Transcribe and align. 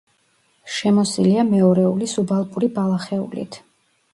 შემოსილია 0.77 1.45
მეორეული 1.51 2.09
სუბალპური 2.15 2.73
ბალახეულით. 2.79 3.63